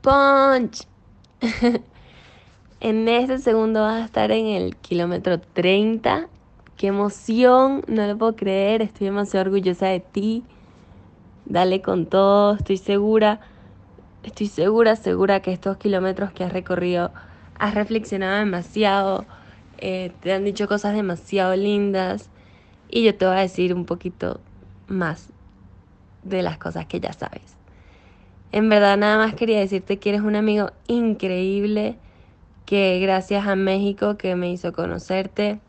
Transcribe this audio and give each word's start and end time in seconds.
punch. 0.00 0.86
en 2.80 3.08
este 3.08 3.38
segundo 3.38 3.82
vas 3.82 4.02
a 4.02 4.04
estar 4.04 4.30
en 4.30 4.46
el 4.46 4.76
kilómetro 4.76 5.40
30. 5.40 6.28
Qué 6.76 6.86
emoción, 6.86 7.82
no 7.88 8.06
lo 8.06 8.16
puedo 8.16 8.36
creer, 8.36 8.80
estoy 8.82 9.06
demasiado 9.06 9.46
orgullosa 9.46 9.86
de 9.86 10.00
ti. 10.00 10.44
Dale 11.44 11.82
con 11.82 12.06
todo, 12.06 12.54
estoy 12.54 12.78
segura, 12.78 13.40
estoy 14.22 14.46
segura, 14.46 14.96
segura 14.96 15.40
que 15.40 15.52
estos 15.52 15.76
kilómetros 15.76 16.32
que 16.32 16.44
has 16.44 16.52
recorrido 16.52 17.12
has 17.58 17.74
reflexionado 17.74 18.38
demasiado, 18.38 19.26
eh, 19.76 20.12
te 20.20 20.32
han 20.32 20.44
dicho 20.44 20.68
cosas 20.68 20.94
demasiado 20.94 21.54
lindas 21.56 22.30
y 22.88 23.04
yo 23.04 23.14
te 23.14 23.26
voy 23.26 23.36
a 23.36 23.40
decir 23.40 23.74
un 23.74 23.84
poquito 23.84 24.40
más 24.86 25.28
de 26.22 26.42
las 26.42 26.56
cosas 26.56 26.86
que 26.86 27.00
ya 27.00 27.12
sabes. 27.12 27.59
En 28.52 28.68
verdad 28.68 28.96
nada 28.96 29.16
más 29.16 29.34
quería 29.34 29.60
decirte 29.60 29.98
que 29.98 30.08
eres 30.08 30.22
un 30.22 30.34
amigo 30.34 30.70
increíble, 30.88 31.96
que 32.66 32.98
gracias 32.98 33.46
a 33.46 33.54
México 33.54 34.16
que 34.16 34.34
me 34.34 34.50
hizo 34.50 34.72
conocerte, 34.72 35.60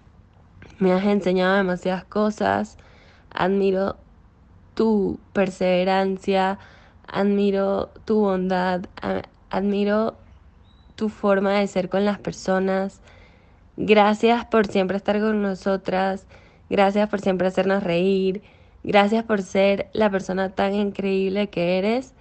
me 0.79 0.91
has 0.91 1.05
enseñado 1.05 1.57
demasiadas 1.57 2.05
cosas, 2.05 2.77
admiro 3.29 3.97
tu 4.73 5.20
perseverancia, 5.31 6.57
admiro 7.07 7.91
tu 8.05 8.21
bondad, 8.21 8.81
admiro 9.51 10.15
tu 10.95 11.09
forma 11.09 11.53
de 11.59 11.67
ser 11.67 11.87
con 11.87 12.03
las 12.03 12.17
personas. 12.17 13.01
Gracias 13.77 14.45
por 14.45 14.65
siempre 14.65 14.98
estar 14.98 15.20
con 15.20 15.43
nosotras, 15.43 16.25
gracias 16.67 17.07
por 17.09 17.21
siempre 17.21 17.48
hacernos 17.48 17.84
reír, 17.84 18.41
gracias 18.84 19.23
por 19.23 19.43
ser 19.43 19.89
la 19.93 20.09
persona 20.09 20.49
tan 20.49 20.73
increíble 20.73 21.49
que 21.49 21.77
eres 21.77 22.15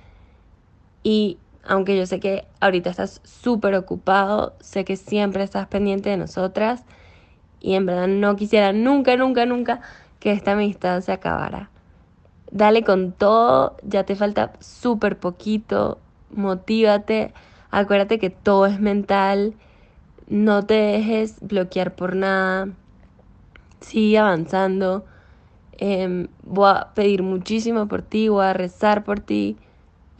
y 1.02 1.38
aunque 1.64 1.96
yo 1.96 2.06
sé 2.06 2.20
que 2.20 2.46
ahorita 2.60 2.90
estás 2.90 3.20
súper 3.24 3.74
ocupado, 3.74 4.54
sé 4.60 4.84
que 4.84 4.96
siempre 4.96 5.42
estás 5.42 5.66
pendiente 5.66 6.10
de 6.10 6.16
nosotras 6.16 6.84
y 7.60 7.74
en 7.74 7.86
verdad 7.86 8.08
no 8.08 8.36
quisiera 8.36 8.72
nunca, 8.72 9.16
nunca, 9.16 9.46
nunca 9.46 9.80
que 10.18 10.32
esta 10.32 10.52
amistad 10.52 11.00
se 11.00 11.12
acabara. 11.12 11.70
Dale 12.50 12.82
con 12.82 13.12
todo, 13.12 13.76
ya 13.82 14.04
te 14.04 14.16
falta 14.16 14.52
súper 14.58 15.18
poquito, 15.18 15.98
motívate, 16.30 17.32
acuérdate 17.70 18.18
que 18.18 18.30
todo 18.30 18.66
es 18.66 18.80
mental, 18.80 19.54
no 20.28 20.64
te 20.64 20.74
dejes 20.74 21.36
bloquear 21.40 21.94
por 21.94 22.16
nada, 22.16 22.68
sigue 23.80 24.18
avanzando. 24.18 25.04
Em, 25.78 26.28
voy 26.42 26.70
a 26.70 26.88
pedir 26.94 27.22
muchísimo 27.22 27.86
por 27.86 28.02
ti, 28.02 28.28
voy 28.28 28.44
a 28.44 28.52
rezar 28.52 29.04
por 29.04 29.20
ti 29.20 29.56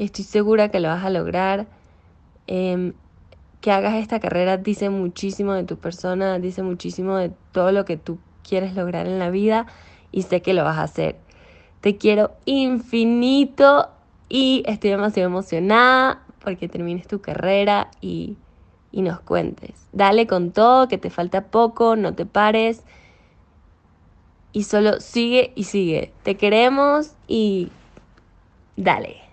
Estoy 0.00 0.24
segura 0.24 0.70
que 0.70 0.80
lo 0.80 0.88
vas 0.88 1.04
a 1.04 1.10
lograr. 1.10 1.66
Em, 2.46 2.94
que 3.60 3.70
hagas 3.70 3.96
esta 3.96 4.18
carrera 4.18 4.56
dice 4.56 4.88
muchísimo 4.88 5.52
de 5.52 5.64
tu 5.64 5.76
persona, 5.76 6.38
dice 6.38 6.62
muchísimo 6.62 7.18
de 7.18 7.32
todo 7.52 7.70
lo 7.70 7.84
que 7.84 7.98
tú 7.98 8.18
quieres 8.48 8.74
lograr 8.74 9.06
en 9.06 9.18
la 9.18 9.28
vida 9.28 9.66
y 10.10 10.22
sé 10.22 10.40
que 10.40 10.54
lo 10.54 10.64
vas 10.64 10.78
a 10.78 10.84
hacer. 10.84 11.16
Te 11.82 11.98
quiero 11.98 12.32
infinito 12.46 13.90
y 14.30 14.62
estoy 14.64 14.88
demasiado 14.88 15.28
emocionada 15.28 16.22
porque 16.42 16.66
termines 16.66 17.06
tu 17.06 17.20
carrera 17.20 17.90
y, 18.00 18.38
y 18.92 19.02
nos 19.02 19.20
cuentes. 19.20 19.86
Dale 19.92 20.26
con 20.26 20.52
todo, 20.52 20.88
que 20.88 20.96
te 20.96 21.10
falta 21.10 21.48
poco, 21.48 21.94
no 21.96 22.14
te 22.14 22.24
pares 22.24 22.84
y 24.54 24.62
solo 24.62 24.98
sigue 24.98 25.52
y 25.56 25.64
sigue. 25.64 26.14
Te 26.22 26.38
queremos 26.38 27.12
y 27.28 27.68
dale. 28.76 29.29